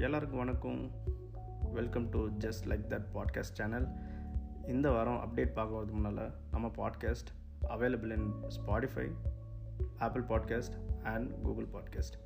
[0.00, 0.90] எல்லாருக்கும் வணக்கம்.
[1.72, 3.88] Welcome to just like that podcast channel
[4.66, 7.30] இந்த வாரம் அப்டேட் பார்க்கறதுக்கு முன்னால் நம்ம podcast
[7.68, 9.06] available in Spotify
[9.98, 12.16] Apple podcast and Google podcast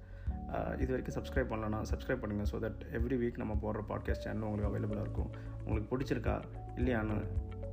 [0.80, 4.70] இது வரைக்கும் சப்ஸ்கிரைப் பண்ணலன்னா சப்ஸ்கிரைப் பண்ணுங்கள் ஸோ தட் எவ்ரி வீக் நம்ம போடுற பாட்காஸ்ட் சேனல் உங்களுக்கு
[4.70, 5.30] அவைலபிளாக இருக்கும்.
[5.64, 6.42] உங்களுக்கு பிடிச்சிருக்கா
[6.76, 7.18] இல்லையான்னு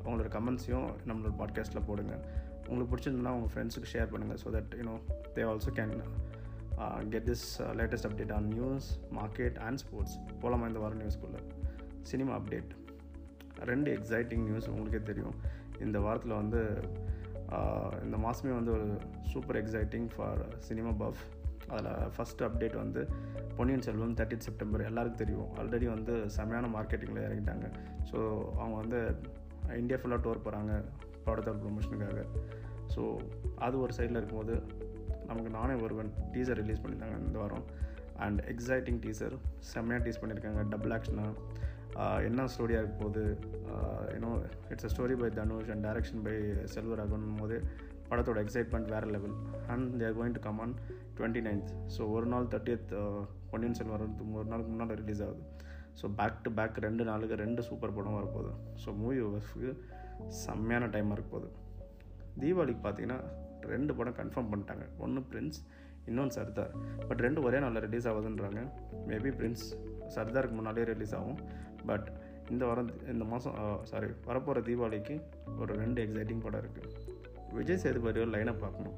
[0.05, 2.13] உங்களோட கமெண்ட்ஸையும் நம்மளோட பாட்காஸ்ட்டில் போடுங்க.
[2.68, 4.97] உங்களுக்கு பிடிச்சிருந்தா உங்கள் ஃப்ரெண்ட்ஸுக்கு ஷேர் பண்ணுங்கள் so that you know
[5.36, 5.95] they also can
[7.14, 7.48] get this
[7.80, 8.88] latest update on news
[9.20, 11.42] market and sports போகலாமா இந்த வாரம் நியூஸ்குள்ளே
[12.12, 12.71] சினிமா அப்டேட்
[13.71, 15.36] ரெண்டு எக்ஸைட்டிங் நியூஸ் உங்களுக்கே தெரியும்.
[15.86, 16.62] இந்த வாரத்தில் வந்து
[17.56, 18.88] uh, இந்த மாதமே வந்து ஒரு
[19.32, 21.21] super exciting for cinema buff
[21.74, 23.01] அதில் ஃபஸ்ட்டு அப்டேட் வந்து
[23.57, 25.50] பொன்னியின் செல்வம் தேர்ட்டின் செப்டம்பர் எல்லாருக்கும் தெரியும்.
[25.60, 27.68] ஆல்ரெடி வந்து செமையான மார்க்கெட்டிங்கில் இறங்கிட்டாங்க.
[28.12, 28.18] ஸோ
[28.60, 29.00] அவங்க வந்து
[29.82, 30.74] இந்தியா ஃபுல்லாக டூர் போகிறாங்க
[31.26, 32.22] படத்தோட ப்ரொமோஷனுக்காக
[32.95, 33.03] ஸோ
[33.66, 34.56] அது ஒரு சைடில் இருக்கும்போது
[35.31, 37.66] நமக்கு நானே ஒருவன் டீசர் ரிலீஸ் பண்ணியிருந்தாங்க இந்த வாரம்.
[38.26, 39.36] அண்ட் எக்ஸைட்டிங் டீசர்
[39.73, 40.64] செம்மையாக டீஸ் பண்ணியிருக்காங்க.
[40.73, 41.31] டபுள் ஆக்ஷனாக
[42.28, 43.23] என்ன ஸ்டோரியாக இருக்க போகுது?
[44.16, 44.30] You know
[44.73, 46.36] it's a story by Dhanush and direction by
[46.73, 47.58] Selvaraghavan போது
[48.10, 49.36] படத்தோட எக்ஸைட்மெண்ட் வேறு level
[49.73, 50.73] and they're going to come on
[51.18, 52.94] twenty ninth so ஒரு நாள் தேர்ட்டியத்
[53.52, 55.44] பொன்னியின் செல்வன் ஒரு நாளுக்கு முன்னால் ரிலீஸ் ஆகுது.
[56.00, 58.52] ஸோ பேக் டு பேக் ரெண்டு நாளுக்கு ரெண்டு சூப்பர் படம் வரப்போகுது.
[58.84, 59.20] ஸோ மூவி
[60.45, 61.50] செம்மையான டைமாக இருக்க போகுது.
[62.42, 63.20] தீபாவளிக்கு பார்த்தீங்கன்னா
[63.73, 64.86] ரெண்டு படம் கன்ஃபார்ம் பண்ணிட்டாங்க.
[65.06, 65.59] ஒன்று பிரின்ஸ்
[66.09, 66.72] இன்னொன்று சர்தார்
[67.08, 68.62] பட் ரெண்டு ஒரே நாளில் ரிலீஸ் ஆகுதுன்றாங்க.
[69.09, 69.66] மேபி பிரின்ஸ்
[70.16, 71.40] சர்தாருக்கு முன்னாடியே ரிலீஸ் ஆகும்.
[71.89, 72.08] பட்
[72.54, 73.58] இந்த வாரம் இந்த மாதம்
[73.89, 75.16] சாரி வரப்போகிற தீபாவளிக்கு
[75.62, 76.89] ஒரு ரெண்டு எக்ஸைட்டிங் படம் இருக்குது
[77.58, 78.98] விஜய் சேதுபதியோட லைனை பார்க்கணும்.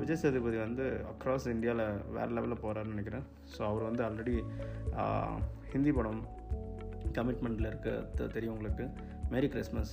[0.00, 3.24] விஜய் சேதுபதி வந்து அக்ராஸ் இந்தியாவில் வேறு லெவலில் போகிறாருன்னு நினைக்கிறேன்.
[3.54, 4.36] ஸோ அவர் வந்து ஆல்ரெடி
[5.72, 6.20] ஹிந்தி படம்
[7.18, 7.90] கமிட்மெண்ட்டில் இருக்க.
[8.36, 8.84] தெரியும் உங்களுக்கு.
[9.32, 9.92] மேரி கிறிஸ்மஸ்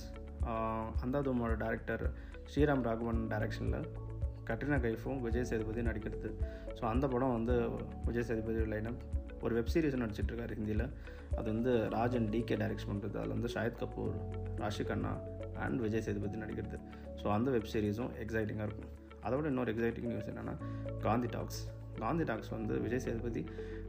[1.04, 2.04] அந்தாதுமோட டேரக்டர்
[2.52, 3.86] ஸ்ரீராம் ராகவன் டைரக்ஷனில்
[4.48, 6.28] கட்ரினா கைஃபும் விஜய் சேதுபதி நடிக்கிறது.
[6.78, 7.54] ஸோ அந்த படம் வந்து
[8.04, 8.98] விஜய் சேதுபதி லைனம்
[9.42, 10.84] ஒரு வெப் சீரிஸ் நடிச்சிட்ருக்காரு ஹிந்தியில்
[11.36, 14.14] அது வந்து ராஜன் டிகே டைரக்ஷன் பண்ணுறது அதில் வந்து ஷாயத் கபூர்
[14.60, 15.12] ராஷி கண்ணா
[15.58, 16.78] அண்ட் விஜய் சேதுபதி நடிக்கிறது.
[17.20, 18.90] ஸோ அந்த வெப் சீரிஸும் எக்ஸைட்டிங்காக இருக்கும்.
[19.26, 20.54] அதோட இன்னொரு எக்ஸைட்டிங் நியூஸ் என்னென்னா
[21.02, 21.60] காந்தி டாக்ஸ்
[21.98, 23.42] காந்தி டாக்ஸ் வந்து விஜய் சேதுபதி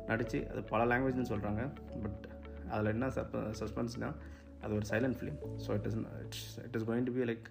[0.07, 1.61] நடித்து அது பல லாங்குவேஜ்னு சொல்கிறாங்க
[2.03, 2.23] பட்
[2.69, 4.15] அதில் என்ன சப் சஸ்பென்ஸ்னால்
[4.61, 7.47] அது ஒரு silent film so it is it's it is going to be like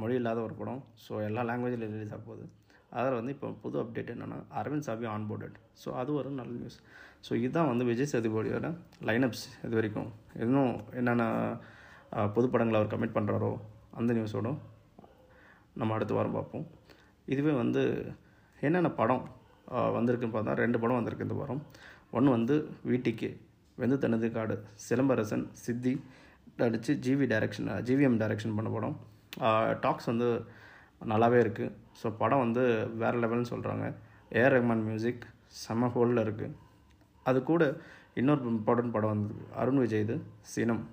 [0.00, 0.80] மொழி இல்லாத ஒரு படம்.
[1.04, 2.44] ஸோ எல்லா லாங்குவேஜில் ரிலீஸ் ஆக போகுது.
[2.98, 6.78] அதில் வந்து இப்போ புது அப்டேட் என்னென்னா அரவிந்த் சாபி ஆன்போர்டட் ஸோ அது ஒரு நல்ல நியூஸ்
[7.26, 8.68] ஸோ இதுதான் வந்து விஜய் சேதுபதியோட
[9.08, 10.10] லைனப்ஸ் இது வரைக்கும்.
[10.44, 11.24] இன்னும் என்னென்ன
[12.34, 13.50] புது படங்களை அவர் கமிட் பண்ணுறாரோ
[14.00, 14.58] அந்த நியூஸோடும்
[15.80, 16.66] நம்ம அடுத்த வாரம் பார்ப்போம்.
[17.32, 17.82] இதுவே வந்து
[18.66, 19.24] என்னென்ன படம்
[19.96, 21.60] வந்திருக்குன்னு பார்த்தா ரெண்டு படம் வந்திருக்கு இந்த வாரம்.
[22.16, 22.54] ஒன்று வந்து
[22.90, 23.28] வீட்டிக்கு
[23.80, 24.54] வெந்து தனது காடு
[24.86, 25.92] சிலம்பரசன் சித்தி
[26.60, 28.96] நடித்து ஜிவி டைரக்ஷன் ஜிவிஎம் டைரக்ஷன் பண்ண படம்.
[29.84, 30.28] டாக்ஸ் வந்து
[31.10, 32.62] நல்லாவே இருக்குது ஸோ படம் வந்து
[33.02, 33.86] வேறு லெவல்னு சொல்கிறாங்க
[34.38, 35.24] ஏஆர் ரஹ்மான் மியூசிக்
[35.62, 36.54] செம்ம ஹோலில் இருக்குது
[37.26, 37.62] அது கூட
[38.20, 40.14] இன்னொரு இம்பார்ட்டன்ட் படம் வந்து அருண் விஜய் இது
[40.52, 40.84] சினம்.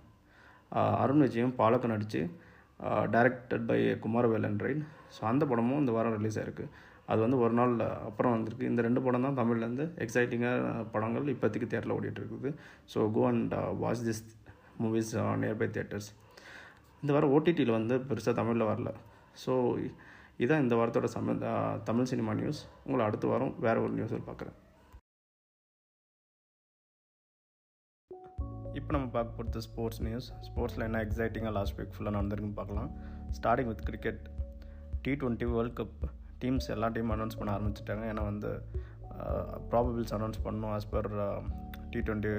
[1.04, 2.22] அருண் விஜயும் பாலக்கும் நடித்து
[3.14, 4.82] directed by Kumaravelan right
[5.16, 6.66] so அந்த படமும் இந்த வாரம் ரிலீஸ் ஆகிருக்கு
[7.12, 7.74] அது வந்து ஒரு நாள்
[8.10, 8.70] அப்புறம் வந்திருக்கு.
[8.72, 12.52] இந்த ரெண்டு படம் தான் தமிழ்லேருந்து எக்ஸைட்டிங்காக படங்கள் இப்போதைக்கு தேட்டரில் ஓடிட்டுருக்குது
[12.94, 14.24] so go and watch this
[14.84, 16.10] movies nearby theatres
[17.04, 18.90] இந்த வாரம் ஓடிடியில் வந்து பெருசாக தமிழில் வரல.
[19.44, 19.54] ஸோ
[20.42, 21.34] இதுதான் இந்த வாரத்தோட சம
[21.88, 24.58] தமிழ் சினிமா நியூஸ் உங்களை அடுத்த வாரம் வேறு ஒரு நியூஸில் பார்க்குறேன்
[28.80, 32.90] இப்போ நம்ம பார்க்க போகிறது ஸ்போர்ட்ஸ் நியூஸ் ஸ்போர்ட்ஸில் என்ன எக்ஸைட்டிங்காக லாஸ்ட் வீக் ஃபுல்லாக நடந்திருக்குன்னு பார்க்கலாம்.
[33.38, 34.24] Starting with cricket
[35.06, 36.00] T twenty World Cup
[36.44, 38.06] teams எல்லா டீமும் அனௌன்ஸ் பண்ண ஆரம்பிச்சிட்டாங்க.
[38.14, 38.52] ஏன்னா வந்து
[39.74, 41.12] ப்ராபபிள்ஸ் அனௌன்ஸ் பண்ணணும் as per
[41.92, 42.34] T twenty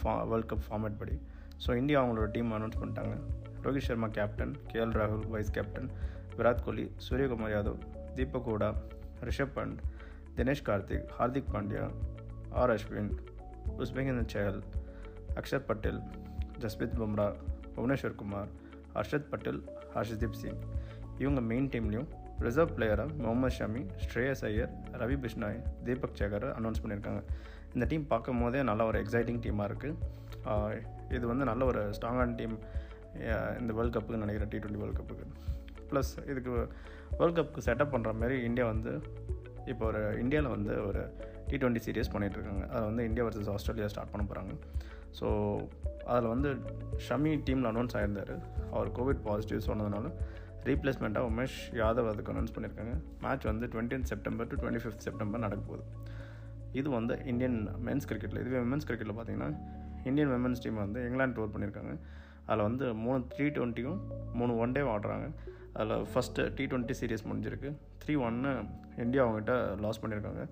[0.00, 1.16] for World Cup format படி.
[1.64, 3.16] ஸோ இந்தியா அவங்களோட டீம் அனௌன்ஸ் பண்ணிட்டாங்க.
[3.64, 5.88] ரோஹித் சர்மா கேப்டன் கேஎல் ராகுல் vice captain
[6.38, 7.78] Virat Kohli Suryakumar Yadav
[8.16, 8.70] Deepak Hooda
[9.28, 9.78] Rishabh Pant
[10.38, 11.84] Dinesh Karthik Hardik Pandya
[12.60, 13.12] R Ashwin
[13.84, 14.60] உஸ்பெகின் Chahal
[15.40, 16.00] Axar Patel
[16.64, 17.28] Jasprit Bumrah
[17.76, 18.50] Bhuvneshwar Kumar
[18.96, 19.62] Harshal Patel
[19.94, 20.60] Arshdeep Singh.
[21.22, 22.08] இவங்க main டீம்லேயும்
[22.44, 27.20] reserve பிளேயராக Mohammed Shami Shreyas Iyer Ravi Bishnoi Deepak Chahar announce பண்ணியிருக்காங்க.
[27.74, 30.80] இந்த team பார்க்கும் போதே நல்ல ஒரு எக்ஸைட்டிங் டீமாக இருக்குது
[31.16, 32.56] இது வந்து நல்ல ஒரு ஸ்ட்ராங்கான டீம்
[33.60, 35.26] இந்த வேர்ல்ட் கப்புக்கு நினைக்கிறேன் டி ட்வெண்ட்டி வேர்ல்ட் கப்புக்கு
[35.90, 36.50] ப்ளஸ் இதுக்கு
[37.18, 39.00] வேர்ல்ட் கப்புக்கு செட்டப் பண்ணுற மாதிரி இந்தியா வந்து
[39.66, 41.02] இப்போ ஒரு இந்தியாவில் வந்து ஒரு
[41.48, 44.54] டி ட்வெண்ட்டி சீரியஸ் பண்ணிகிட்ருக்காங்க அதை வந்து இந்தியா வர்சஸ் ஆஸ்திரேலியா ஸ்டார்ட் பண்ண போகிறாங்க
[45.20, 45.26] ஸோ
[46.04, 46.56] அதில் வந்து
[47.08, 48.32] ஷமி டீமில் அனௌன்ஸ் ஆகியிருந்தார்
[48.70, 50.10] அவர் கோவிட் பாசிட்டிவ் சொன்னதுனால
[50.64, 55.62] ரீப்ளேஸ்மெண்ட்டாக உமேஷ் யாதவ் அதுக்கு அனௌன்ஸ் பண்ணியிருக்காங்க மேட்ச் வந்து twenty September to twenty fifth September நடக்க
[55.66, 55.84] போகுது.
[56.72, 59.50] இது வந்து இந்தியன் மென்ஸ் கிரிக்கெட்டில் இதுவே விமென்ஸ் கிரிக்கெட்டில் பார்த்தீங்கன்னா
[60.04, 61.92] இந்தியன் விமென்ஸ் டீம் வந்து இங்கிலாந்து டூர் பண்ணியிருக்காங்க
[62.46, 63.98] அதில் வந்து மூணு த்ரீ டுவெண்ட்டியும்
[64.38, 65.26] மூணு ஒன் டே ஆடுறாங்க
[65.78, 67.70] அதில் ஃபஸ்ட்டு டி டுவெண்ட்டி சீரியஸ் முடிஞ்சிருக்கு.
[68.02, 68.50] த்ரீ ஒன்று
[69.04, 69.54] இந்தியா அவங்ககிட்ட
[69.84, 70.42] லாஸ் பண்ணியிருக்காங்க.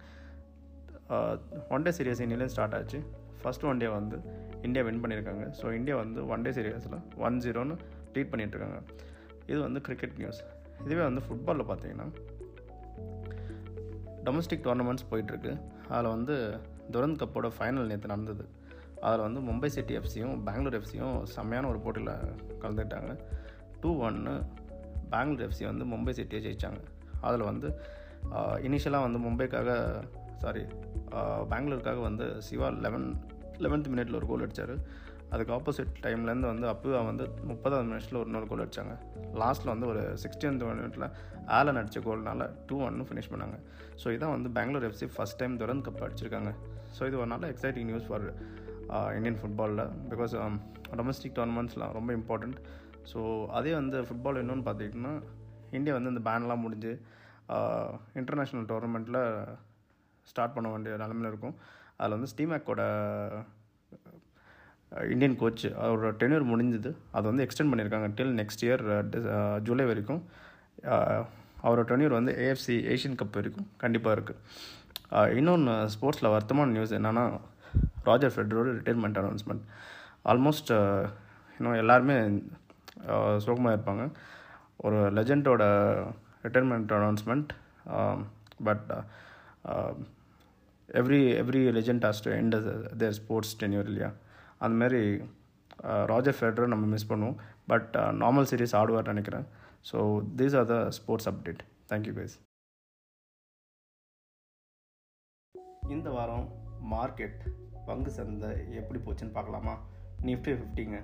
[1.75, 3.01] ஒன் டே சீரியஸ் இன்னிலேருந்து ஸ்டார்ட் ஆச்சு.
[3.43, 4.17] ஃபஸ்ட் ஒன் டே வந்து
[4.67, 5.45] இந்தியா வின் பண்ணியிருக்காங்க.
[5.61, 7.77] ஸோ இந்தியா வந்து ஒன் டே சீரியஸில் ஒன் ஜீரோன்னு
[8.15, 8.81] லீட் பண்ணிகிட்ருக்காங்க
[9.51, 10.41] இது வந்து கிரிக்கெட் நியூஸ்
[10.85, 12.09] இதுவே வந்து ஃபுட்பாலில் பார்த்தீங்கன்னா
[14.27, 15.53] டொமஸ்டிக் டோர்னமெண்ட்ஸ் போயிட்டுருக்கு.
[15.93, 16.35] அதில் வந்து
[16.95, 18.45] துரந்த் கப்போட ஃபைனல் நேற்று நடந்தது.
[19.07, 22.15] அதில் வந்து மும்பை சிட்டி எஃப்சியும் பெங்களூர் எஃப்சியும் செம்மையான ஒரு போட்டியில்
[22.63, 23.13] கலந்துக்கிட்டாங்க.
[23.83, 24.35] டூ ஒன்னு
[25.15, 26.81] பெங்களூர் எஃப்சி வந்து மும்பை சிட்டியை ஜெயித்தாங்க
[27.29, 27.69] அதில் வந்து
[28.67, 29.71] இனிஷியலாக வந்து மும்பைக்காக
[30.43, 30.63] சாரி
[31.53, 33.09] பெங்களூருக்காக வந்து சிவா லெவன்
[33.65, 34.75] லெவன்த் மினிட்ல ஒரு கோல் அடித்தார்
[35.35, 38.95] அதுக்கு ஆப்போசிட் டைம்லேருந்து வந்து அப்போவா வந்து முப்பதாவது மினிட்ஸில் ஒரு நூறு கோல் அடித்தாங்க
[39.43, 41.07] லாஸ்ட்டில் வந்து ஒரு சிக்ஸ்டீன்த் மினிட்ல
[41.59, 43.57] ஆலன் அடித்த கோல்னால டூ ஒன்னு ஃபினிஷ் பண்ணாங்க.
[44.03, 46.53] ஸோ இதான் வந்து Bangalore FC first time Durand Cup அடிச்சிருக்காங்க.
[46.97, 48.27] ஸோ இது ஒரு நல்ல எக்ஸைட்டிங் நியூஸ் ஃபார்
[49.17, 50.35] இந்தியன் ஃபுட்பாலில் பிகாஸ்
[51.01, 52.59] டொமஸ்டிக் டோர்னமெண்ட்ஸ்லாம் ரொம்ப இம்பார்ட்டண்ட்
[53.13, 53.21] ஸோ
[53.59, 55.15] அதே வந்து ஃபுட்பால் இன்னொன்று பார்த்துக்கிட்டிங்கன்னா
[55.79, 56.93] இந்தியா வந்து இந்த பேன்லாம் முடிஞ்சு
[58.21, 59.21] இன்டர்நேஷ்னல் டோர்னமெண்ட்டில்
[60.31, 61.55] ஸ்டார்ட் பண்ண வேண்டிய நிலமையில் இருக்கும்.
[61.99, 62.83] அதில் வந்து ஸ்டீமேக்கோட
[65.13, 66.91] இந்தியன் கோச் அவரோட டென்யூர் முடிஞ்சது.
[67.17, 68.83] அதை வந்து எக்ஸ்டெண்ட் பண்ணியிருக்காங்க டில் நெக்ஸ்ட் இயர்
[69.69, 70.23] ஜூலை வரைக்கும்.
[71.65, 77.25] அவரோட டென்யூர் வந்து ஏஎஃப்சி ஏஷியன் கப் வரைக்கும் கண்டிப்பாக இருக்குது இன்னொன்று ஸ்போர்ட்ஸில் வருத்தமான நியூஸ் என்னென்னா
[78.09, 79.65] ராஜர் ஃபெட்ரோட ரிட்டைர்மெண்ட் அனௌன்ஸ்மெண்ட்
[80.33, 80.73] ஆல்மோஸ்ட்
[81.59, 82.17] இன்னும் எல்லாருமே
[83.47, 84.05] சோகமாக இருப்பாங்க.
[84.87, 85.63] ஒரு லெஜண்டோட
[86.45, 87.51] retirement announcement
[88.69, 88.91] but
[91.01, 92.57] every every legend has to end
[93.03, 94.11] their sports tenure இல்லையா?
[94.65, 95.03] அந்தமாரி
[96.13, 97.39] ராஜர் ஃபெட்ரர் நம்ம மிஸ் பண்ணுவோம்.
[97.71, 97.93] பட்
[98.23, 99.47] நார்மல் சீரீஸ் ஆடுவார் நினைக்கிறேன்.
[99.91, 99.99] So
[100.41, 102.37] these are the sports update thank you guys
[105.97, 106.47] இந்த வாரம்
[106.95, 107.41] மார்க்கெட்
[107.87, 108.51] பங்கு சந்தை
[108.81, 109.75] எப்படி போச்சுன்னு பார்க்கலாமா?
[110.29, 110.99] நிஃப்டி ஃபிஃப்டிங்க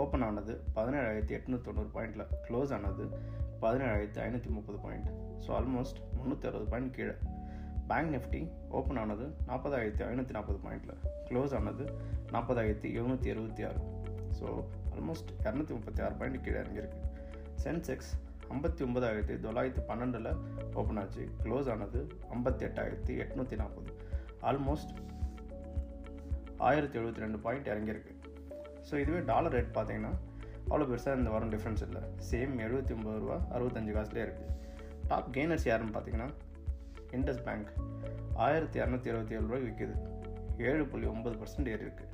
[0.00, 3.04] ஓப்பன் ஆனது பதினேழாயிரத்தி எட்நூற்றி தொண்ணூறு பாயிண்டில் க்ளோஸ் ஆனது
[3.62, 5.08] பதினேழாயிரத்தி ஐநூற்றி முப்பது பாயிண்ட்
[5.44, 7.14] ஸோ ஆல்மோஸ்ட் முந்நூற்றி அறுபது பாயிண்ட் கீழே.
[7.90, 10.98] பேங்க் நிஃப்டி ஓப்பன் ஆனது நாற்பதாயிரத்தி ஐநூற்றி நாற்பது பாயிண்டில்
[11.28, 11.84] க்ளோஸ் ஆனது
[12.32, 13.80] நாற்பதாயிரத்தி எழுநூற்றி எழுபத்தி ஆறு.
[14.38, 14.46] ஸோ
[14.94, 17.00] ஆல்மோஸ்ட் இரநூத்தி முப்பத்தி ஆறு பாயிண்ட் கீழே இறங்கியிருக்கு.
[17.64, 18.12] சென்செக்ஸ்
[18.50, 20.30] ஐம்பத்தி ஒன்பதாயிரத்தி தொள்ளாயிரத்தி பன்னெண்டில்
[20.74, 21.24] ஓப்பன் ஆச்சு.
[21.44, 22.00] க்ளோஸ் ஆனது
[22.30, 23.90] ஐம்பத்தி எட்டாயிரத்தி எட்நூற்றி நாற்பது.
[24.42, 24.92] ஆல்மோஸ்ட்
[26.68, 28.12] ஆயிரத்தி எழுபத்தி ரெண்டு பாயிண்ட் இறங்கியிருக்கு.
[28.88, 30.12] ஸோ இதுவே டாலர் ரேட் பார்த்தீங்கன்னா
[30.70, 32.02] அவ்வளோ பெருசாக இந்த வாரம் டிஃப்ரென்ஸ் இல்லை.
[32.30, 34.50] சேம் எழுபத்தி ஒம்பது ரூபா அறுபத்தஞ்சு காசுலேயே இருக்குது
[35.10, 36.28] டாப் கெய்னர்ஸ் யாருன்னு பார்த்தீங்கன்னா
[37.16, 37.70] இண்டஸ் பேங்க்
[38.44, 39.94] ஆயிரத்தி இரநூத்தி இருபத்தி ஏழு ரூபாய்க்கு விற்கிது
[40.68, 42.10] ஏழு புள்ளி ஒம்பது பர்சன்ட் ஏறி இருக்குது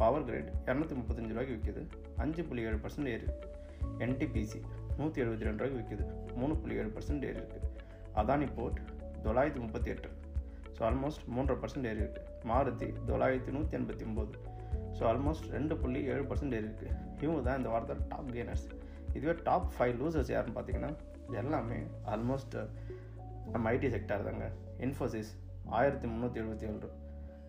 [0.00, 1.82] பவர் கிரேட் இரநூத்தி முப்பத்தஞ்சு ரூபாய்க்கு விற்கிது
[2.24, 3.52] அஞ்சு புள்ளி ஏழு பர்சன்ட் ஏறி இருக்குது
[4.06, 4.60] என்டிபிசி
[4.98, 6.04] நூற்றி எழுபத்தி ரெண்டு ரூபாய்க்கு விற்கிது
[6.40, 7.70] மூணு புள்ளி ஏழு பர்சன்ட் ஏறி இருக்குது
[8.22, 8.80] அதானி போர்ட்
[9.24, 10.08] தொள்ளாயிரத்தி முப்பத்தி எட்டு.
[10.76, 14.34] ஸோ ஆல்மோஸ்ட் மூன்றரை பர்சன்ட் ஏறி இருக்குது மாருதி தொள்ளாயிரத்தி நூற்றி எண்பத்தி ஒம்பது
[14.96, 16.90] ஸோ ஆல்மோஸ்ட் ரெண்டு புள்ளி ஏழு பர்சன்ட் இருக்குது
[17.24, 18.66] இவங்க தான் இந்த வாரத்தில் டாப் கெய்னர்ஸ்
[19.16, 20.90] இதுவே டாப் ஃபைவ் லூசர்ஸ் யாருன்னு பார்த்தீங்கன்னா
[21.40, 21.78] எல்லாமே
[22.12, 22.56] ஆல்மோஸ்ட்
[23.54, 24.46] நம்ம ஐடி செக்டார் தாங்க.
[24.86, 25.30] இன்ஃபோசிஸ்
[25.78, 26.90] ஆயிரத்தி முந்நூற்றி எழுபத்தி ஏழு.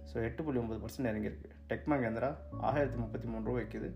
[0.10, 1.50] ஸோ எட்டு புள்ளி ஒம்பது பர்சன்ட் இறங்கியிருக்கு.
[1.70, 2.30] டெக் மகேந்திரா
[2.70, 3.90] ஆயிரத்தி முப்பத்தி மூணு ரூபா விற்கிது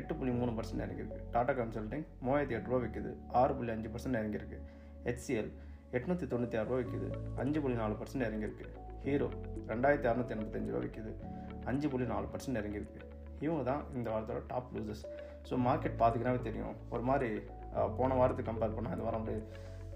[0.00, 1.20] எட்டு புள்ளி மூணு பர்சன்ட் இறங்கியிருக்கு.
[1.34, 4.58] டாடா கன்சல்டிங் மூவாயிரத்தி எட்டு ரூபா விற்கிது ஆறு புள்ளி அஞ்சு பர்சன்ட் இறங்கியிருக்கு.
[5.08, 5.50] ஹெச்சிஎல்
[5.98, 7.08] எட்நூற்றி தொண்ணூற்றி ஆறு ரூபா விற்கிது
[7.42, 8.66] அஞ்சு புள்ளி நாலு பர்சன்ட் இறங்கியிருக்கு.
[9.06, 9.26] ஹீரோ
[9.70, 11.10] ரெண்டாயிரத்தி அறநூற்றி எண்பத்தஞ்சு ரூபா விற்கிது
[11.70, 13.00] அஞ்சு புள்ளி நாலு பர்சன்ட் இறங்கியிருக்கு.
[13.44, 15.02] இவங்க தான் இந்த வாரத்தோட டாப் லூசஸ்
[15.48, 16.74] ஸோ மார்க்கெட் பார்த்திங்கனாவே தெரியும்.
[16.94, 17.28] ஒரு மாதிரி
[17.98, 19.40] போன வாரத்துக்கு கம்பேர் பண்ணால் இந்த வாரம் அப்படியே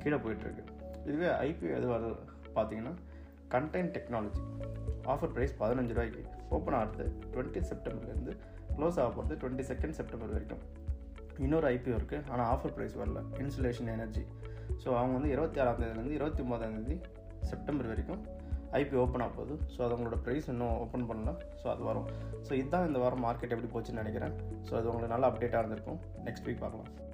[0.03, 0.65] கீழே போயிட்டுருக்கு.
[1.09, 2.13] இதுவே ஐபிஓ எது வருது
[2.57, 2.95] பார்த்தீங்கன்னா
[3.55, 4.43] கண்டென்ட் டெக்னாலஜி
[5.15, 6.23] ஆஃபர் ப்ரைஸ் பதினஞ்சு ரூபாய்க்கு.
[6.57, 8.35] ஓப்பன் ஆகிறது டுவெண்ட்டி செப்டம்பர்லேருந்து
[8.77, 10.63] க்ளோஸ் ஆக போகிறது டுவெண்ட்டி செகண்ட் செப்டம்பர் வரைக்கும்.
[11.47, 13.23] இன்னொரு ஐபிஓ இருக்குது ஆனால் ஆஃபர் ப்ரைஸ் வரல.
[13.45, 14.25] இன்சுலேஷன் எனர்ஜி
[14.83, 16.99] ஸோ அவங்க வந்து இருபத்தி ஆறாம் தேதியிலேருந்து இருபத்தி ஒம்பதாம் தேதி
[17.51, 18.23] செப்டம்பர் வரைக்கும்
[18.73, 19.61] ஐபி ஓப்பன் ஆக போகுது.
[19.77, 21.33] ஸோ அதங்களோட ப்ரைஸ் இன்னும் ஓப்பன் பண்ணல.
[21.63, 22.07] ஸோ அது வரும்.
[22.49, 24.35] ஸோ இதுதான் இந்த வாரம் மார்க்கெட் எப்படி போச்சுன்னு நினைக்கிறேன்.
[24.69, 26.01] ஸோ அது உங்களுக்கு நல்ல அப்டேட்டாக இருந்திருக்கும்.
[26.25, 27.10] நெக்ஸ்ட் வீக் பார்க்கலாம்.